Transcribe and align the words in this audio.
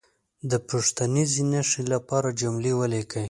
د 0.51 0.53
پوښتنیزې 0.69 1.43
نښې 1.51 1.83
لپاره 1.93 2.29
جمله 2.41 2.71
ولیکي. 2.79 3.19